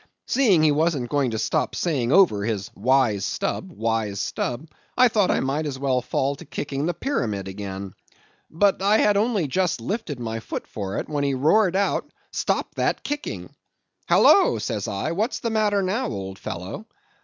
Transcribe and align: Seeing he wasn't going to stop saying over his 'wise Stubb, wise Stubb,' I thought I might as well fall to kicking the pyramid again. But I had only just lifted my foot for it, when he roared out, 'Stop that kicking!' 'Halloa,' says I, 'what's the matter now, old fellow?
Seeing 0.25 0.63
he 0.63 0.71
wasn't 0.71 1.11
going 1.11 1.29
to 1.29 1.37
stop 1.37 1.75
saying 1.75 2.11
over 2.11 2.43
his 2.43 2.71
'wise 2.73 3.23
Stubb, 3.23 3.71
wise 3.71 4.19
Stubb,' 4.19 4.67
I 4.97 5.07
thought 5.09 5.29
I 5.29 5.41
might 5.41 5.67
as 5.67 5.77
well 5.77 6.01
fall 6.01 6.35
to 6.37 6.43
kicking 6.45 6.87
the 6.87 6.95
pyramid 6.95 7.47
again. 7.47 7.93
But 8.49 8.81
I 8.81 8.97
had 8.97 9.15
only 9.15 9.45
just 9.47 9.79
lifted 9.79 10.19
my 10.19 10.39
foot 10.39 10.65
for 10.65 10.97
it, 10.97 11.07
when 11.07 11.23
he 11.23 11.35
roared 11.35 11.75
out, 11.75 12.09
'Stop 12.31 12.73
that 12.77 13.03
kicking!' 13.03 13.53
'Halloa,' 14.09 14.59
says 14.59 14.87
I, 14.87 15.11
'what's 15.11 15.37
the 15.37 15.51
matter 15.51 15.83
now, 15.83 16.07
old 16.07 16.39
fellow? 16.39 16.87